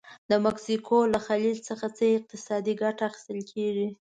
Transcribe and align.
د 0.29 0.31
مکسیکو 0.45 0.97
له 1.13 1.19
خلیج 1.27 1.57
څخه 1.69 1.85
څه 1.97 2.03
اقتصادي 2.17 2.73
ګټه 2.81 3.03
اخیستل 3.09 3.39
کیږي؟ 3.51 3.87